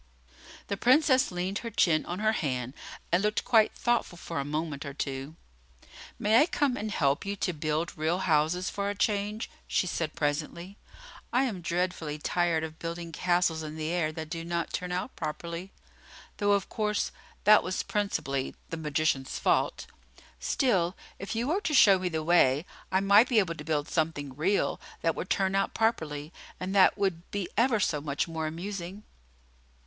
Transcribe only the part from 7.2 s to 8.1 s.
you to build